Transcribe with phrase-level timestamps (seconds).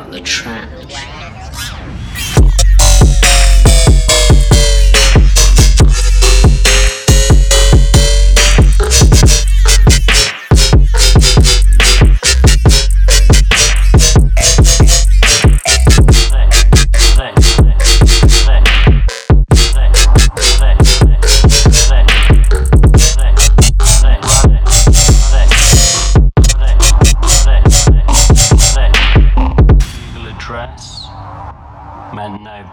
[0.00, 0.79] down the track.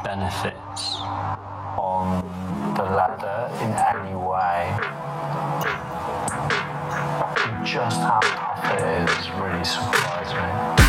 [0.04, 0.96] benefits
[1.78, 2.24] on
[2.76, 4.76] the ladder in any way.
[7.66, 10.87] Just how tough it is really surprised me.